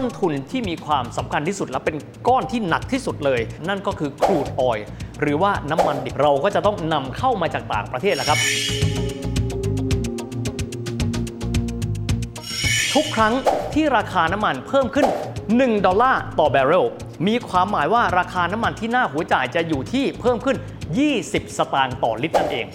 [0.00, 1.96] ต้นทุนที่มีความสำคัญที่สุด และเป็น
[2.28, 4.78] ก้อนที่หนักที่สุดเลย นั่นก็คือครูดออย
[5.20, 8.38] หรือว่าน้ำมันดิบเราก็จะต้องนำเข้ามาจากต่างประเทศแหละครับ
[12.94, 13.34] ทุกครั้ง
[13.74, 15.06] ที่ราคาน้ำมันเพิ่มขึ้น
[15.46, 16.86] 1 ดอลลาร์ต่อแบเรล
[17.26, 20.56] มีความหมายว่าราคาน้ำมันที่หน้าหัวจ่ายจะอยู่ที่เพิ่มขึ้น
[21.06, 22.66] 20 สตางค์ต่อลิตรนั่นเอง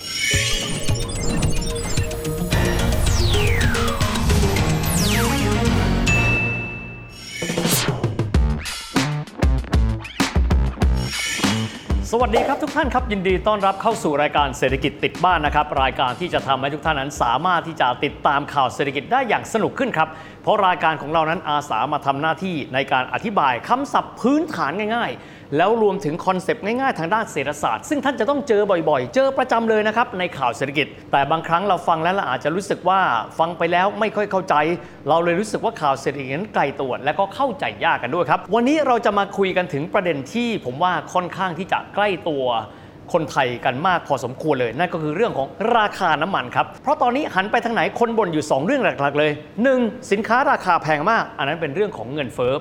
[12.22, 20.10] วัสดีครับทุกท่านครับยินดีต้อนรับเข้าสู่รายการเศรษฐกิจติดบ้านนะครับ รายการที่จะทำให้ทุกท่านนั้น สามารถที่จะติดตามข่าวเศรษฐกิจได้อย่างสนุกขึ้นครับ
[20.44, 33.00] เพราะรายการของเรานั้นอาสามาทำหน้าที่ในการอธิบายคำศัพท์พื้นฐานง่ายๆ แล้วรวมถึงคอนเซปต์ง่ายๆทางด้านเศรษฐศาสตร์ ซึ่งท่านจะต้องเจอบ่อยๆ เจอประจำเลยนะครับในข่าวเศรษฐกิจ แต่บางครั้งเราฟังแล้วเราอาจจะรู้สึกว่า
[33.40, 34.56] ฟังไปแล้วไม่ค่อยเข้าใจ
[35.10, 42.46] เราเลยรู้สึกว่าข่าวเศรษฐกิจนั้นไกลตัวและก็เข้าใจยากกันด้วยครับ วันนี้เราจะมาคุยกันถึงประเด็นที่ผมว่าค่อนข้างที่จะใกล้ตัว
[43.14, 49.32] คนไทยกันมากพอสมควรเลย นั่นก็คือเรื่องของราคาน้ำมันครับ เพราะตอนนี้หันไปทางไหนคนบ่นอยู่ 2 เรื่องหลักๆเลย
[49.72, 50.12] 1.
[50.12, 52.54] สินค้าราคาแพงมาก อันนั้นเป็นเรื่องของเงินเฟ้อ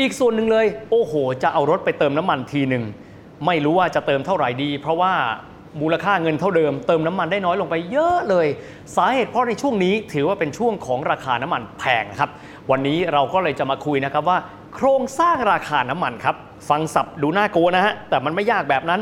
[0.00, 2.84] อีกส่วนหนึ่งเลย โอ้โห จะเอารถไปเติมน้ำมันทีหนึ่ง
[3.46, 5.12] ไม่รู้ว่าจะเติมเท่าไหร่ดี เพราะว่า
[5.80, 8.46] มูลค่าเงินเท่าเดิมเติมน้ำมันได้น้อยลงไปเยอะเลย
[8.96, 12.30] สาเหตุเพราะในช่วงนี้ถือว่าเป็นช่วงของราคาน้ำมันแพงครับ
[12.70, 14.38] วันนี้เราก็เลยจะมาคุยนะครับว่า
[14.74, 16.36] โครงสร้างราคาน้ำมันครับ
[16.68, 19.00] ฟังสับดูน่ากลัวนะฮะแต่มันไม่ยากแบบนั้น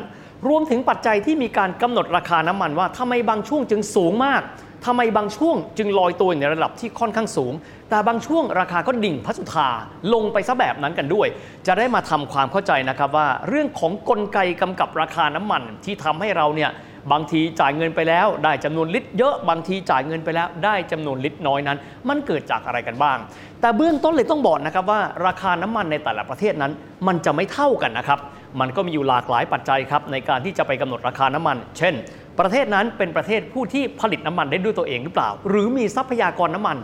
[0.48, 4.42] รวมถึงปัจจัยที่มีการกำหนดราคาน้ำมันว่าทำไมบางช่วงจึงสูงมาก
[4.84, 7.52] ทำไมบางช่วงจึงลอยตัวอยู่ในระดับที่ค่อนข้างสูง
[7.90, 9.68] แต่บางช่วงราคาก็ดิ่งพัสุธา
[10.14, 11.28] ลงไปซะแบบนั้นกันด้วย
[11.66, 16.70] จะได้มาทำความเข้าใจนะครับว่าเรื่องของกลไกกำกับราคาน้ำมันที่ทำให้เราเนี่ย
[17.12, 23.18] บางทีจ่ายเงินไปแล้ว ได้จำนวนลิตรเยอะ บางทีจ่ายเงินไปแล้ว ได้จำนวนลิตรน้อยนั้น มันเกิดจากอะไรกันบ้าง
[23.60, 26.72] แต่เบื้องต้นเลยต้องบอกนะครับว่า ราคาน้ำมันในแต่ละประเทศนั้น
[27.06, 28.18] มันจะไม่เท่ากันนะครับ
[28.60, 31.94] มันก็มีอยู่หลากหลายปัจจัยครับในการที่จะไปกำหนดราคาน้ำมัน เช่น
[32.40, 36.78] ประเทศนั้นเป็นประเทศผู้ที่ผลิตน้ำมันได้ด้วยตัวเองหรือเปล่า หรือมีทรัพยากรน้ำมัน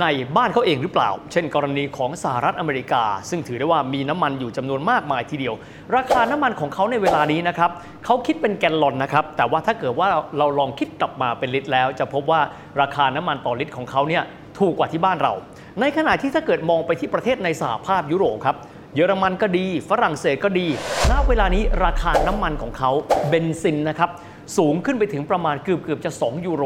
[0.00, 0.06] ใน
[0.36, 5.54] บ้านเขาเองหรือเปล่า เช่น กรณีของสหรัฐอเมริกา ซึ่งถือได้ว่ามีน้ำมันอยู่จำนวนมากมายทีเดียว
[5.96, 7.70] ราคาน้ำมันของเขาในเวลานี้นะครับ
[8.04, 12.40] เขาคิดเป็นแกลลอนนะครับ แต่ว่าถ้าเกิดว่าเราลองคิดกลับมาเป็นลิตรแล้ว จะพบว่า
[12.80, 14.22] ราคาน้ำมันต่อลิตรของเขาเนี่ย
[14.58, 15.32] ถูกกว่าที่บ้านเรา
[15.80, 18.56] ในขณะที่ถ้าเกิดมองไปที่ประเทศในสหภาพยุโรปครับ
[18.94, 20.66] เยอรมันก็ดี ฝรั่งเศสก็ดี
[21.10, 22.90] ณ เวลานี้ราคาน้ำมันของเขา
[23.28, 24.10] เบนซินนะครับ
[24.56, 26.64] สูงขึ้นไปถึงประมาณเกือบเกือบจะ 2 ยูโร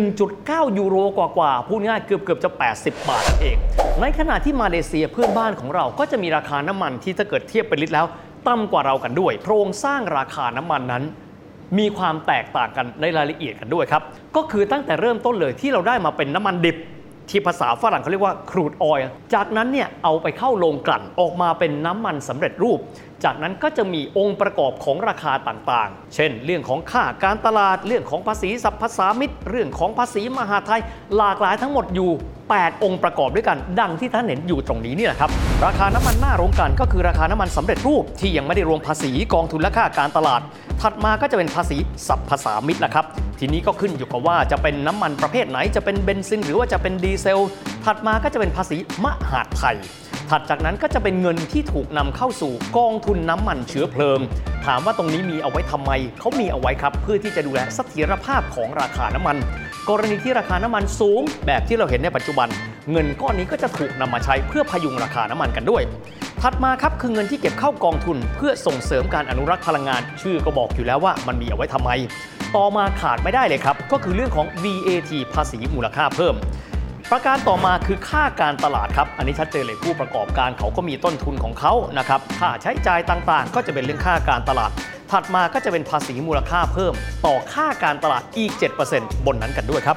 [0.00, 3.56] 1.9 ยูโรกว่าๆพูดง่ายเกือบเกือบจะ 80 บาทเอง
[4.00, 8.06] ในขณะที่มาเลเซียเพื่อนบ้านของเราก็จะมีราคาน้ำมันที่ถ้าเกิดเทียบเป็นลิตรแล้ว
[8.48, 11.04] ต่ำกว่าเรากันด้วย โครงสร้างราคาน้ำมันนั้น
[11.78, 14.02] มีความแตกต่างกันในรายละเอียดกันด้วยครับ
[14.36, 16.76] ก็คือตั้งแต่เริ่มต้นเลยที่เราได้มาเป็นน้ำมันดิบ
[17.30, 22.78] ที่ภาษาฝรั่งเขาเรียกว่าครูดออยล์จากนั้นเนี่ยเอาไปเข้าโรงกลั่นออกมาเป็นน้ำมันสำเร็จรูป
[23.24, 30.80] จากนั้นก็จะมีองค์ประกอบของราคาต่างๆ เช่น เรื่องของค่าการตลาดเรื่องของภาษีสรรพสามิตเรื่องของภาษีมหาไทย
[31.16, 32.10] หลากหลายทั้งหมดอยู่
[32.46, 35.30] 8 องค์ประกอบด้วยกัน ดังที่ท่านเห็นอยู่ตรงนี้นี่แหละครับ
[35.66, 40.40] ราคาน้ำมันหน้าโรงกลั่นก็คือราคาน้ำมันสำเร็จรูปที่ยังไม่ได้รวมภาษีกองทุนและค่าการตลาด
[40.80, 41.76] ถัดมาก็จะเป็นภาษี
[42.08, 43.06] สรรพสามิตแหละครับ
[43.42, 47.40] ทีนี้ก็ขึ้นอยู่กับว่าจะเป็นน้ำมันประเภทไหน จะเป็นเบนซินหรือว่าจะเป็นดีเซล
[47.84, 49.76] ถัดมาก็จะเป็นภาษีมหาดไทย
[50.30, 54.20] ถัดจากนั้นก็จะเป็นเงินที่ถูกนำเข้าสู่กองทุนน้ำมันเชื้อเพลิง
[54.66, 55.90] ถามว่าตรงนี้มีเอาไว้ทำไม
[56.20, 59.36] เขามีเอาไว้ครับ เพื่อที่จะดูแลเสถียรภาพของราคาน้ำมัน
[59.88, 62.48] กรณีที่ราคาน้ำมันสูง แบบที่เราเห็นในปัจจุบัน
[62.90, 65.82] เงินก้อนนี้ก็จะถูกนำมาใช้เพื่อพยุงราคาน้ำมันกันด้วย
[66.42, 71.90] ถัดมาครับคือเงินที่เก็บเข้ากองทุน เพื่อส่งเสริมการอนุรักษ์พลังงาน ชื่อก็บอกอยู่แล้วว่ามันมีเอาไว้ทำไม
[72.56, 76.34] ต่อมาขาดไม่ได้เลยครับ ก็คือเรื่องของ VAT ภาษีมูลค่าเพิ่ม
[77.10, 84.70] ประการต่อมาคือค่าการตลาดครับ อันนี้ชัดเจนเลยผู้ประกอบการเขาก็มีต้นทุนของเขานะครับค่าใช้จ่ายต่างๆ ก็จะเป็นเรื่องค่าการตลาด
[85.10, 86.94] ถัดมาก็จะเป็นภาษีมูลค่าเพิ่ม
[87.26, 88.52] ต่อค่าการตลาดอีก
[88.88, 89.96] 7%บนนั้นกันด้วยครับ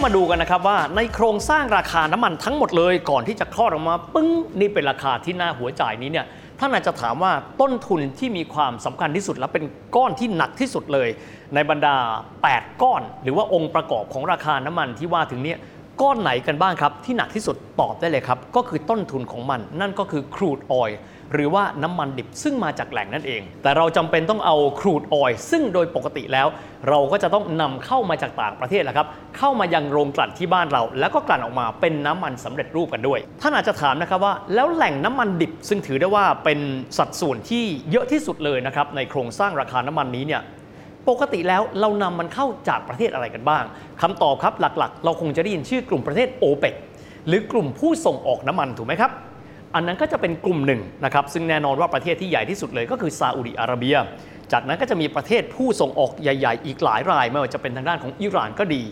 [0.00, 4.28] ทีนี้เรามาดูกันนะครับว่าในโครงสร้างราคาน้ำมันทั้งหมดเลยก่อนที่จะคลอดออกมาปึ้ง
[4.60, 6.26] นี่เป็นราคาที่น่าหัวใจนี้เนี่ย
[6.58, 9.64] ท่านอาจจะถามว่าต้นทุนที่มีความสำคัญที่สุด และเป็น
[9.96, 11.08] ก้อนที่หนักที่สุดเลย
[11.54, 11.96] ในบรรดา
[12.40, 15.58] 8 ก้อน หรือว่าองค์ประกอบของราคาน้ำมันที่ว่าถึงเนี่ย
[16.02, 20.90] ก้อนไหนกันบ้างครับ ที่หนักที่สุดตอบได้เลยครับ ก็คือต้นทุนของมัน นั่นก็คือครูดออย
[21.32, 26.46] หรือว่าน้ำมันดิบซึ่งมาจากแหล่งนั่นเอง แต่เราจำเป็นต้องเอาครูดออยซึ่งโดยปกติแล้ว
[26.88, 29.06] เราก็จะต้องนำเข้ามาจากต่างประเทศแหละครับ
[29.38, 36.58] เข้ามายังโรงกลั่นที่บ้านเรา แล้วก็กลั่นออกมาเป็นน้ำมันสำเร็จรูปกันด้วย ท่านอาจจะถามนะครับว่า แล้วแหล่งน้ำมันดิบซึ่งถือได้ว่าเป็น
[36.98, 40.42] สัดส่วนที่เยอะที่สุดเลยนะครับในโครงสร้างราคาน้ำมันนี้เนี่ย
[41.08, 43.64] ปกติแล้วเรานำมันเข้าจากประเทศอะไรกันบ้าง
[44.02, 46.74] คำตอบครับหลักๆ เราคงจะได้ยินชื่อกลุ่มประเทศโอเปก
[47.26, 49.10] หรือกลุ่มผู้ส่งออกน้ำมันถูกไหมครับ
[49.74, 53.96] อันนั้นก็จะเป็นกลุ่มหนึ่งนะครับซึ่งแน่นอนว่าประเทศที่ใหญ่ที่สุดเลยก็คือซาอุดิอาระเบีย
[54.52, 58.82] จากนั้นก็จะมีประเทศผู้ส่งออกใหญ่ๆ อีกหลายราย ไม่ว่าจะเป็นทางด้านของอิหร่านก็ดี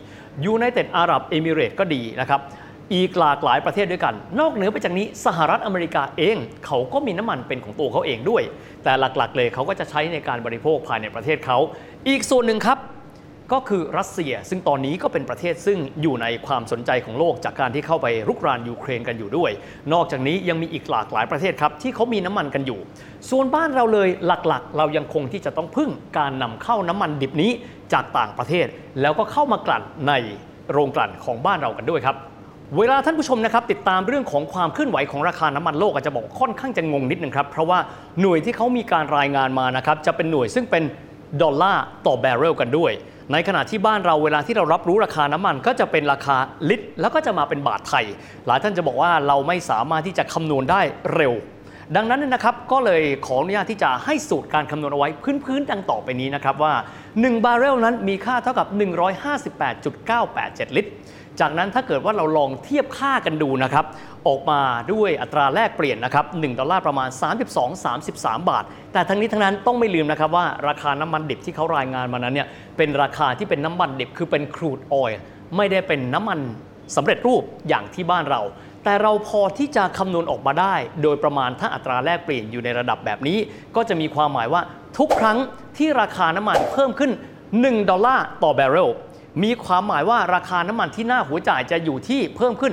[0.44, 2.40] ยูไนเต็ดอาหรับเอมิเรตก็ดีนะครับ
[2.94, 6.36] อีกหลากหลายประเทศด้วยกัน นอกเหนือไปจากนี้สหรัฐอเมริกาเอง
[6.66, 8.42] เขาก็มีน้ำมันเป็นของตัวเขาเองด้วย
[8.84, 11.58] แต่หลักๆเลยเขาก็จะใช้ในการบริโภคภายในประเทศเขา
[12.08, 12.78] อีกส่วนหนึ่งครับ
[13.52, 19.50] ก็คือรัสเซีย ซึ่งตอนนี้ก็เป็นประเทศซึ่งอยู่ในความสนใจของโลกจากการที่เข้าไปรุกรานยูเครนกันอยู่ด้วย
[19.92, 22.80] นอกจากนี้ยังมีอีกหลากหลายประเทศครับที่เขามีน้ำมันกันอยู่
[23.30, 27.50] ส่วนบ้านเราเลยหลักๆ เรายังคงที่จะต้องพึ่งการนำเข้าน้ำมันดิบนี้
[27.92, 28.66] จากต่างประเทศ
[29.00, 30.12] แล้วก็เข้ามากลั่นใน
[30.72, 32.16] โรงกลั่นของบ้านเรากันด้วยครับ
[32.76, 37.78] เวลาท่านผู้ชมนะครับติดตามเรื่องของความเคลื่อนไหวของราคาน้ำมันโลกอาจจะบอกค่อนข้างจะงงนิดนึงครับ เพราะว่า
[38.20, 40.82] หน่วยที่เขามีการรายงานมานะครับจะเป็นหน่วยซึ่งเป็น
[41.42, 42.92] ดอลลาร์ต่อแบเรลกันด้วย
[43.32, 46.36] ในขณะที่บ้านเราเวลาที่เรารับรู้ราคาน้ำมันก็จะเป็นราคา
[46.68, 48.04] ลิตร แล้วก็จะมาเป็นบาทไทย
[48.46, 50.80] หลายท่านจะบอกว่าเราไม่สามารถที่จะคำนวณได้
[51.14, 51.34] เร็ว
[51.96, 55.08] ดังนั้นนะครับก็เลยขออนุญาตที่จะให้สูตรการคำนวณเอาไว้
[55.44, 56.74] พื้นๆดังต่อไปนี้นะครับว่า
[57.08, 58.66] 1 บาร์เรลนั้นมีค่าเท่ากับ
[59.72, 60.90] 158.987 ลิตร
[61.40, 63.84] จากนั้นถ้าเกิดว่าเราลองเทียบค่ากันดูนะครับ
[64.28, 64.60] ออกมา
[64.92, 67.08] ด้วยอัตราแลกเปลี่ยนนะครับ 1 ดอลลาร์ประมาณ
[67.78, 75.18] 32-33 บาท แต่ทั้งนี้ทั้งนั้นต้องไม่ลืมนะครับว่าราคาน้ำมันดิบที่เขารายงานมานั้นเนี่ยเป็นราคาที่เป็นน้ำมันดิบคือเป็นครูดออยล์
[75.56, 76.38] ไม่ได้เป็นน้ำมัน
[76.96, 78.42] สำเร็จรูปอย่างที่บ้านเรา
[78.84, 83.38] แต่เราพอที่จะคำนวณออกมาได้ โดยประมาณถ้าอัตราแลกเปลี่ยนอยู่ในระดับแบบนี้
[83.76, 84.62] ก็จะมีความหมายว่า
[84.98, 85.38] ทุกครั้ง
[85.78, 87.12] ที่ราคาน้ำมันเพิ่มขึ้น
[87.50, 88.88] 1 ดอลลาร์ต่อแบเรล
[89.42, 92.72] มีความหมายว่าราคาน้ำมันที่หน้าหัวจ่ายจะอยู่ที่เพิ่มขึ้น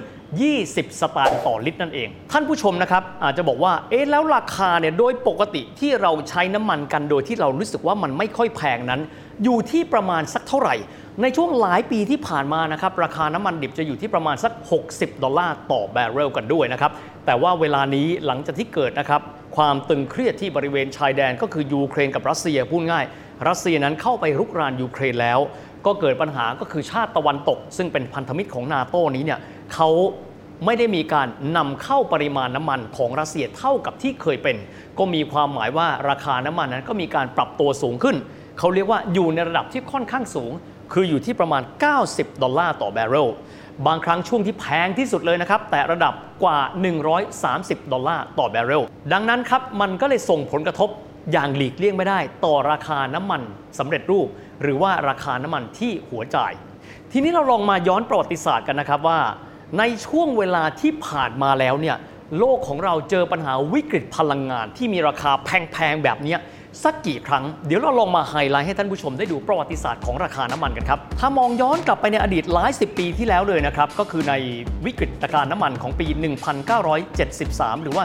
[0.50, 9.02] 20 สตางค์ต่อลิตรนั่นเอง ท่านผู้ชมนะครับอาจจะบอกว่า เอ๊ะแล้วราคาเนี่ยโดยปกติที่เราใช้น้ำมันกันโดยที่เรารู้สึกว่ามันไม่ค่อยแพงนั้น
[9.44, 10.76] อยู่ที่ประมาณสักเท่าไหร่
[11.22, 14.52] ในช่วงหลายปีที่ผ่านมานะครับราคาน้ำมันดิบจะอยู่ที่ประมาณสัก
[14.90, 16.92] 60 ดอลลาร์ต่อบาร์เรลกันด้วยนะครับ
[17.26, 19.22] แต่ว่าเวลานี้หลังจากที่เกิดนะครับ
[19.58, 23.06] ความตึงเครียดที่บริเวณชายแดนก็คือยูเครนกับรัสเซียพูดง่าย
[23.48, 25.40] รัสเซียนั้นเข้าไปรุกรานยูเครนแล้ว
[25.86, 29.40] ก็เกิดปัญหาก็คือชาติตะวันตก ซึ่งเป็นพันธมิตรของนาโต้นี้เนี่ย
[29.74, 29.90] เขา
[30.66, 31.28] ไม่ได้มีการ
[31.58, 34.58] นำเข้าปริมาณน้ำมันของรัสเซียเท่ากับที่เคยเป็น
[35.00, 38.16] ก็มีความหมายว่าราคาน้ำมันนั้นก็มีการปรับตัวสูงขึ้น
[38.60, 40.52] เขาเรียกว่าอยู่ในระดับที่ค่อนข้างสูง
[40.94, 41.62] คืออยู่ที่ประมาณ
[42.02, 43.28] 90 ดอลลาร์ต่อแบเรล
[43.88, 46.60] บางครั้งช่วงที่แพงที่สุดเลยนะครับ แต่ระดับกว่า
[47.26, 48.84] 130 ดอลลาร์ต่อแบเรล
[49.14, 50.90] ดังนั้นครับมันก็เลยส่งผลกระทบ
[51.32, 53.42] อย่างหลีกเลี่ยงไม่ได้ ต่อราคาน้ำมัน
[53.80, 54.28] สำเร็จรูป
[54.62, 56.54] หรือว่าราคาน้ำมันที่หัวจ่าย
[57.12, 59.20] ทีนี้เราลองมาย้อนประวัติศาสตร์กันนะครับว่า
[59.80, 61.98] ในช่วงเวลาที่ผ่านมาแล้วเนี่ย
[62.40, 66.36] โลกของเราเจอปัญหาวิกฤตพลังงาน ที่มีราคาแพงๆแบบนี้
[66.84, 74.34] สักกี่ครั้ง เดี๋ยวเราลองมาไฮไลท์ให้ท่านผู้ชมได้ดูประวัติศาสตร์ของราคาน้ำมันกันครับ ถ้ามองย้อนกลับไปในอดีตหลายสิบปีที่แล้วเลยนะครับ ก็คือใน
[74.86, 76.08] วิกฤตการณ์น้ำมันของปี
[76.96, 78.04] 1973 หรือว่า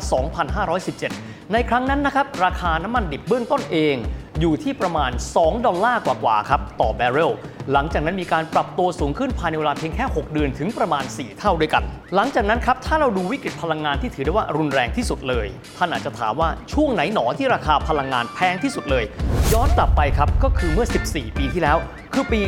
[0.77, 3.95] 2517 ในครั้งนั้นนะครับ ราคาน้ำมันดิบเบื้องต้นเอง
[4.41, 7.33] อยู่ที่ประมาณ 2 ดอลลาร์กว่าๆครับต่อแบเรล
[7.73, 11.85] หลังจากนั้นมีการปรับตัวสูงขึ้นภายในเวลาเพียงแค่ 6 เดือนถึงประมาณ 4 เท่าด้วยกัน
[12.15, 15.47] หลังจากนั้นครับถ้าเราดูวิกฤตพลังงานที่ถือได้ว่ารุนแรงที่สุดเลย
[15.77, 19.05] ท่านอาจจะถามว่าช่วงไหนหนอที่ราคาพลังงานแพงที่สุดเลย
[19.53, 21.79] ย้อนกลับไปครับก็คือเมื่อ 14 ปีที่แล้ว
[22.13, 22.41] คือปี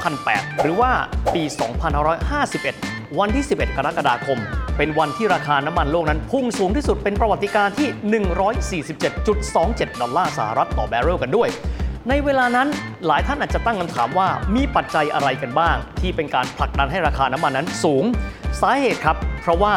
[0.00, 0.90] 2008 หรือว่า
[1.34, 4.38] ปี 2551 วันที่ 11 กรกฎาคม
[4.76, 7.88] เป็นวันที่ราคาน้ำมันโลกนั้นพุ่งสูงที่สุดเป็นประวัติการที่
[8.90, 11.48] 147.27 ดอลลาร์สหรัฐต่อแบเรลกันด้วย
[12.08, 12.68] ในเวลานั้น
[13.06, 18.04] หลายท่านอาจจะตั้งคำถามว่ามีปัจจัยอะไรกันบ้าง ที่เป็นการผลักดันให้ราคาน้ำมันนั้นสูง
[18.60, 19.74] สาเหตุครับ เพราะว่า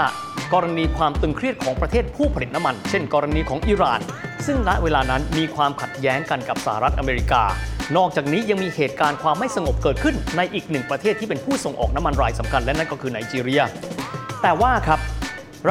[0.54, 4.00] กรณีความตึงเครียดของประเทศผู้ผลิตน้ำมัน เช่น กรณีของอิหร่าน
[4.46, 7.44] ซึ่งณเวลานั้นมีความขัดแย้งกันกับสหรัฐอเมริกา
[7.98, 13.64] นอกจากนี้ยังมีเหตุการณ์ความไม่สงบเกิดขึ้นในอีกหนึ่งประเทศที่เป็นผู้ส่งออกน้ำมันรายสำคัญและนั่นก็คือไนจีเรีย
[14.42, 15.00] แต่ว่าครับ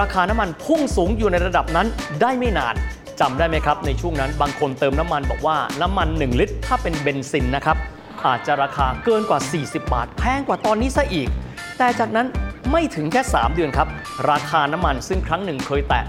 [0.00, 1.86] ราคาน้ำมันพุ่งสูงอยู่ในระดับนั้น
[2.20, 2.74] ได้ไม่นาน
[3.20, 7.76] จำได้ไหมครับ ในช่วงนั้นบางคนเติมน้ำมันบอกว่าน้ำมัน 1 ลิตร ถ้าเป็นเบนซินนะครับ
[8.26, 11.28] อาจจะราคาเกินกว่า 40 บาท แพงกว่าตอนนี้ซะอีก
[11.78, 12.26] แต่จากนั้น
[12.70, 13.88] ไม่ถึงแค่ 3 เดือนครับ
[14.30, 16.04] ราคาน้ำมันซึ่งครั้งหนึ่งเคยแตะ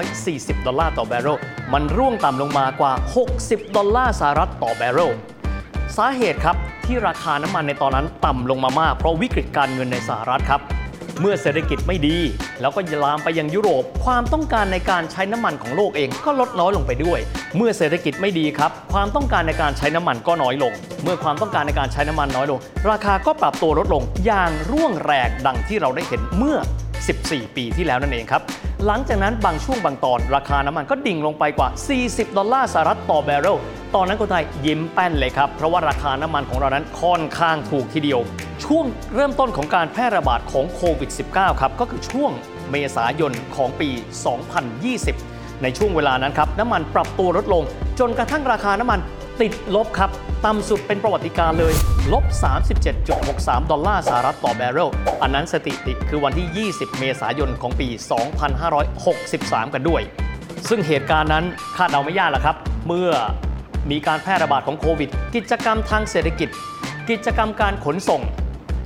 [0.00, 1.38] 140 ดอลลาร์ต่อแบเรล
[1.72, 2.92] มันร่วงต่ำลงมากว่า
[3.34, 5.10] 60 ดอลลาร์สหรัฐต่อแบเรล
[5.98, 6.56] สาเหตุครับ
[6.86, 10.60] ที่ราคาน้ำมันในตอนนั้นต่ำลงมามาก เพราะวิกฤตการเงินในสหรัฐครับ
[11.20, 12.16] เมื่อเศรษฐกิจไม่ดี
[12.60, 17.18] แล้วก็ลามไปยังยุโรป ความต้องการในการใช้น้ำมันของโลกเองก็ลดน้อยลงไปด้วย
[17.56, 22.58] เมื่อเศรษฐกิจไม่ดีครับ ความต้องการในการใช้น้ำมันก็น้อยลง เมื่อความต้องการในการใช้น้ำมันน้อยลง
[22.90, 26.56] ราคาก็ปรับตัวลดลงอย่างร่วงแรงดังที่เราได้เห็นเมื่อ
[27.06, 28.42] 14 ปีที่แล้วนั่นเองครับ
[28.86, 31.68] หลังจากนั้นบางช่วงบางตอน ราคาน้ำมันก็ดิ่งลงไปกว่า
[32.02, 33.56] 40 ดอลลาร์สหรัฐต่อแบเรล
[33.94, 38.20] ตอนนั้นคนไทยยิ้มแป้นเลยครับ เพราะว่าราคาน้ำมันของเรานั้นค่อนข้างถูกทีเดียว
[38.64, 38.84] ช่วง
[39.14, 42.30] เริ่มต้นของการแพร่ระบาดของโควิด -19 ครับก็คือช่วง
[42.70, 43.88] เมษายนของปี
[44.76, 47.62] 2020 ในช่วงเวลานั้นครับน้ำมันปรับตัวลดลง
[48.00, 49.00] จนกระทั่งราคาน้ำมัน
[49.42, 50.10] ติดลบครับ
[50.46, 51.74] ต่ำสุดเป็นประวัติการเลย
[52.12, 52.24] ลบ
[52.98, 54.90] 37.63 ดอลลาร์สหรัฐต่อแบเรล
[55.22, 57.88] อันนั้นสถิติคือวันที่ 20 เมษายนของปี
[58.80, 60.02] 2563 กันด้วย
[60.68, 61.44] ซึ่งเหตุการณ์นั้น
[61.76, 62.56] คาดเดาไม่ยากหรอกครับ
[62.86, 63.10] เมื่อ
[63.90, 66.48] มีการแพร่ระบาดของโควิด กิจกรรมทางเศรษฐกิจ
[67.10, 68.22] กิจกรรมการขนส่ง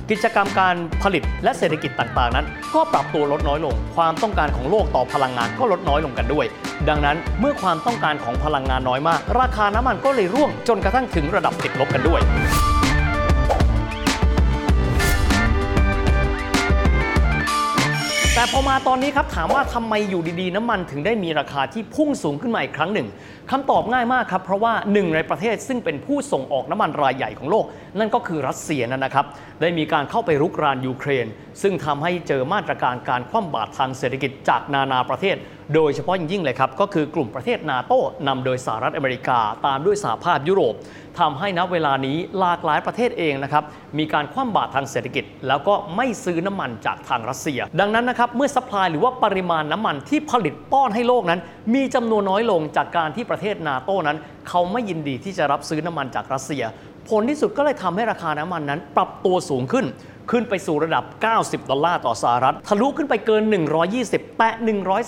[0.09, 2.45] กิจกรรมการผลิตและเศรษฐกิจต่างๆ นั้น
[2.75, 6.45] ก็ปรับตัวลดน้อยลง ความต้องการของโลกต่อพลังงานก็ลดน้อยลงกันด้วย
[6.89, 12.21] ดังนั้นเมื่อความต้องการของพลังงานน้อยมาก ราคาน้ำมันก็เลยร่วงจนกระทั่งถึงระดับติดลบกันด้วย
[18.37, 23.07] แต่พอมาตอนนี้ครับถามว่าทำไมอยู่ดีๆ น้ำมันถึงได้มีราคาที่พุ่งสูงขึ้นมาอีกครั้งหนึ่ง
[23.51, 27.65] คำตอบง่ายมากครับ เพราะว่าหนึ่งในประเทศซึ่งเป็นผู้ส่งออกน้ำมันรายใหญ่ของโลก
[27.99, 29.25] นั่นก็คือรัสเซียนั่นนะครับ
[29.61, 31.27] ได้มีการเข้าไปรุกรานยูเครน
[31.61, 35.35] ซึ่งทำให้เจอมาตรการการคว่ำบาตรทางเศรษฐกิจจากนานาประเทศ
[35.73, 40.73] โดยเฉพาะยิ่งเลยครับ ก็คือกลุ่มประเทศนาโต้นำโดยสหรัฐอเมริกา ตามด้วยสหภาพยุโรป
[41.19, 43.63] ทำให้ณเวลานี้หลากหลายประเทศเองนะครับ
[43.97, 51.39] มีการคว่ำบาตรทางเศรษฐกิจ แล้วก็ไม่ซื้อน้ำมันจากทางรัสเซีย ดังนั้นนะครับ เมื่อสป라이หรือว่าปริมาณน้ำมันที่ผลิตป้อนให้โลกนั้น
[51.73, 54.17] มีจำนวนน้อยลงจากการที่ประเทศนาโต้นั้น
[54.49, 56.63] เขาไม่ยินดีที่จะรับซื้อน้ำมันจากรัสเซีย
[57.09, 59.85] ผลที่สุดก็เลยทำให้ราคาน้ำมันนั้น ปรับตัวสูงขึ้น
[60.31, 61.03] ขึ้นไปสู่ระดับ
[61.35, 63.43] 90 ดอลลาร์ต่อสหรัฐ ทะลุขึ้นไปเกิน
[63.91, 64.49] 120 แตะ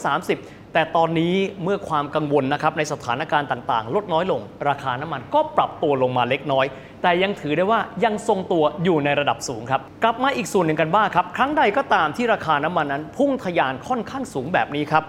[0.10, 6.66] 130 แต่ตอนนี้เมื่อความกังวลนะครับในสถานการณ์ต่างๆ ลดน้อยลง ราคาน้ำมันก็ปรับตัวลงมาเล็กน้อย
[7.02, 15.04] แต่ยังถือได้ว่ายังทรงตัวอยู่ในระดับสูงครับ กลับมาอีกส่วนหนึ่งกันบ้างครับ ครั้งใดก็ตามที่ราคาน้ำมันนั้น พุ่งทะยานค่อนข้างสูงแบบนี้ครับ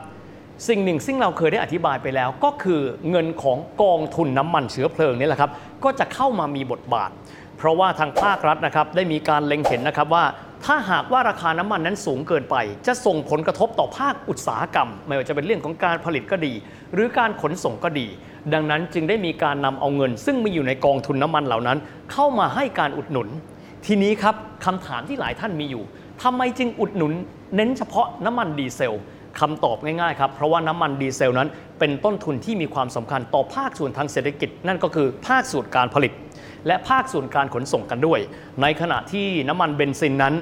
[0.67, 5.51] สิ่งหนึ่งซึ่งเราเคยได้อธิบายไปแล้ว ก็คือเงินของกองทุนน้ำมันเชื้อเพลิงนี่แหละครับ
[5.85, 7.11] ก็จะเข้ามามีบทบาท
[7.59, 10.25] เพราะว่าทางภาครัฐนะครับได้มีการเล็งเห็นนะครับว่า
[10.65, 16.53] ถ้าหากว่าราคาน้ำมันนั้นสูงเกินไป จะส่งผลกระทบต่อภาคอุตสาหกรรม ไม่ว่าจะเป็นเรื่องของการผลิตก็ดี
[16.95, 18.07] หรือการขนส่งก็ดี
[18.53, 21.79] ดังนั้นจึงได้มีการนำเอาเงิน ซึ่งมีอยู่ในกองทุนน้ำมันเหล่านั้น
[22.13, 23.29] เข้ามาให้การอุดหนุน
[23.87, 24.35] ทีนี้ครับ
[24.65, 25.85] คำถามที่หลายท่านมีอยู่
[26.23, 27.13] ทำไมจึงอุดหนุน
[27.57, 28.99] เน้นเฉพาะน้ำมันดีเซล
[29.41, 36.13] คำตอบง่ายๆครับ เพราะว่าน้ำมันดีเซลนั้นเป็นต้นทุนที่มีความสำคัญต่อภาคส่วนทางเศรษฐกิจ นั่นก็คือภาคส่วนการผลิต
[36.67, 38.21] และภาคส่วนการขนส่งกันด้วย
[38.63, 40.35] ในขณะที่น้ำมันเบนซินนั้น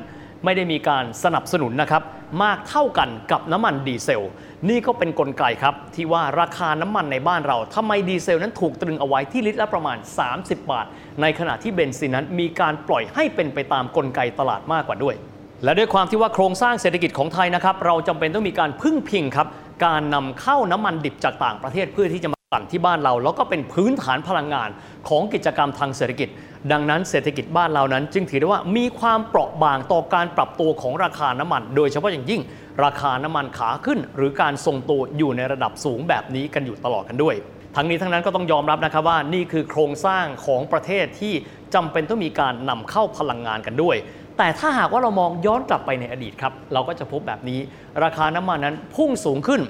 [0.44, 2.02] ไม่ได้มีการสนับสนุนนะครับ
[2.42, 4.26] มากเท่ากันกับน้ำมันดีเซล
[4.68, 9.98] นี่ก็เป็นนกลไกครับ ที่ว่าราคาน้ำมันในบ้านเราทำไมดีเซลนั้นถูกตรึงเอาไว้ที่ลิตรละประมาณ
[10.32, 10.86] 30 บาท
[11.20, 15.14] ในขณะที่เบนซินนั้นมีการปล่อยให้เป็นไปตามกลไกตลาดมากกว่าด้วย
[15.64, 19.46] และด้วยความที่ว่าโครงสร้างเศรษฐกิจของไทยนะครับ เราจำเป็นต้องมีการพึ่งพิงครับ
[19.84, 24.68] การนำเข้าน้ำมันดิบจากต่างประเทศเพื่อที่จะมาสั่งที่บ้านเรา แล้วก็เป็นพื้นฐานพลังงาน
[25.08, 26.28] ของกิจกรรมทางเศรษฐกิจ
[26.72, 32.40] ดังนั้นเศรษฐกิจบ้านเรานั้น จึงถือได้ว่ามีความเปราะบางต่อการปรับตัวของราคาน้ำมัน โดยเฉพาะอย่างยิ่ง
[32.84, 37.34] ราคาน้ำมันขาขึ้น หรือการทรงตัวอยู่ในระดับสูงแบบนี้กันอยู่ตลอดกันด้วย
[37.76, 41.34] ทั้งนี้ทั้งนั้นก็ต้องยอมรับนะครับว่านี่คือโครงสร้างของประเทศที่
[41.74, 43.96] จำเป็นต้องมีการนำเข้าพลังงานกันด้วย
[44.38, 47.60] แต่ถ้าหากว่าเรามองย้อนกลับไปในอดีตครับ เราก็จะพบแบบนี้
[48.04, 49.60] ราคาน้ำมันนั้นพุ่งสูงขึ้น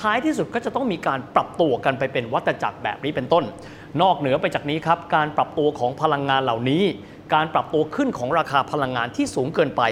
[0.00, 3.44] ท้ายที่สุดก็จะต้องมีการปรับตัวกันไปเป็นวัตจักรแบบนี้เป็นต้น
[4.02, 6.82] นอกเหนือไปจากนี้ครับ การปรับตัวของพลังงานเหล่านี้
[7.34, 9.82] การปรับตัวขึ้นของราคาพลังงานที่สูงเกินไป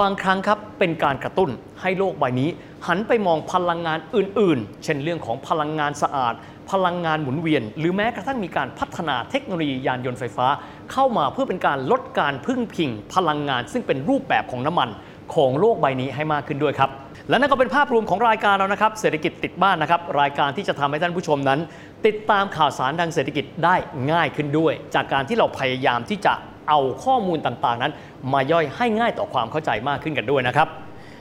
[0.00, 2.48] บางครั้งครับเป็นการกระตุ้นให้โลกใบนี้
[2.86, 6.34] หันไปมองพลังงานอื่น ๆ เช่นเรื่องของพลังงานสะอาด
[6.70, 10.46] พลังงานหมุนเวียน หรือแม้กระทั่งมีการพัฒนาเทคโนโลยียานยนต์ไฟฟ้า
[10.92, 14.88] เข้ามาเพื่อเป็นการลดการพึ่งพิง พลังงานซึ่งเป็นรูปแบบของน้ำมัน
[15.34, 16.90] ของโลกใบนี้ให้มากขึ้นด้วยครับ
[17.28, 21.60] และนั่นก็เป็นภาพรวมของรายการเรานะครับ เศรษฐกิจติดบ้านนะครับ รายการที่จะทำให้ท่านผู้ชมนั้น
[22.06, 23.76] ติดตามข่าวสารทางเศรษฐกิจได้
[24.12, 26.32] ง่ายขึ้นด้วย จากการที่เราพยายามที่จะ
[26.70, 27.92] เอาข้อมูลต่างๆนั้น
[28.32, 30.68] มาย่อยให้ง่ายต่อความเข้าใจมากขึ้นกันด้วยนะครับ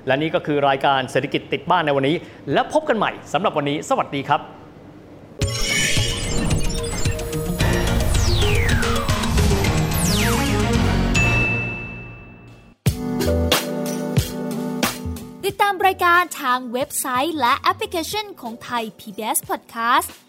[0.08, 2.16] และนี่ก็คือรายการเศรษฐกิจติดบ้านในวันนี้
[2.54, 4.42] และพบกันใหม่สำหรับวันนี้ สวัสดีครับ
[15.46, 20.29] ติดตามรายการทางเว็บไซต์และแอปพลิเคชันของไทย PBS Podcast